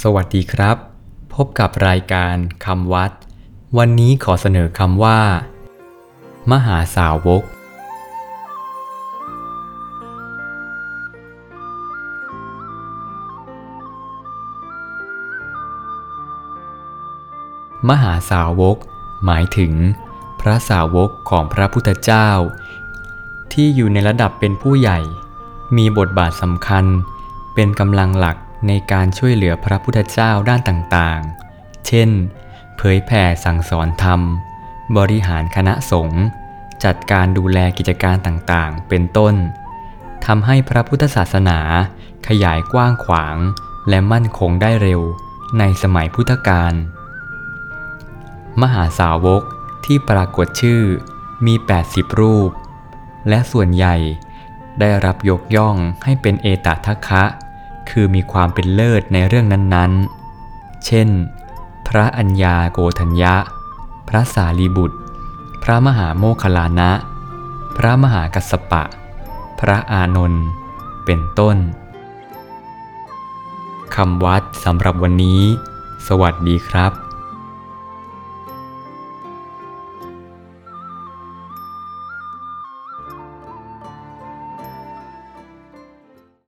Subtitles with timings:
[0.00, 0.76] สวัสดีครับ
[1.34, 3.12] พบกับรายการคำวัด
[3.78, 5.20] วันนี้ขอเสนอคำว่า
[6.50, 7.42] มหาสาวก
[17.88, 18.76] มหาสาวก
[19.24, 19.72] หมายถึง
[20.40, 22.28] พระสาวกของพระพุทธเจ้า
[23.52, 24.98] ที่อยู่ในระดับเป็นผู้ใหญ่
[25.76, 26.84] มีบทบาทสำคัญ
[27.54, 32.10] เป็นกำลังหลัก ในการช่วยเหลือพระพุทธเจ้าด้านต่างๆ เช่น
[32.76, 34.20] เผยแผ่สั่งสอนธรรม
[34.96, 36.22] บริหารคณะสงฆ์
[36.84, 39.34] จัดการดูแลกิจการต่างๆ เป็นต้น
[40.26, 41.58] ทำให้พระพุทธศาสนา
[42.28, 43.36] ขยายกว้างขวาง
[43.88, 45.00] และมั่นคงได้เร็ว
[45.58, 46.74] ในสมัยพุทธกาล
[48.60, 49.42] มหาสาวก
[49.84, 50.82] ที่ปรากฏชื่อ
[51.46, 51.54] มี
[51.86, 52.50] 80 รูป
[53.28, 53.96] และส่วนใหญ่
[54.80, 57.24] ได้รับยกย่องให้เป็นเอตทัคคะ
[57.90, 61.08] คือมีความเป็นเลิศในเรื่องนั้นๆ เช่น
[61.88, 63.34] พระอัญญาโกธัญญะ
[64.08, 64.98] พระสารีบุตร
[65.62, 66.90] พระมหาโมคลลานะ
[67.76, 68.82] พระมหากัสสปะ
[69.60, 70.44] พระอานนท์
[71.04, 71.56] เป็นต้น
[73.94, 75.40] คำวัดสำหรับวันนี้
[76.06, 76.92] สวัสดีครับ